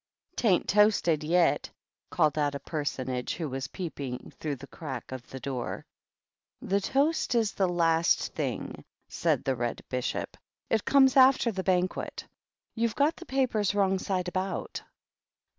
[0.35, 1.69] "Tain't toasted yet!"
[2.09, 5.85] called out a person age who was peeping through the crack of i door.
[6.59, 10.37] "The toast is the last thing," said the Re< Bishop."
[10.71, 12.25] It comes after the banquet.
[12.75, 14.81] YouV got the papers wrong side about."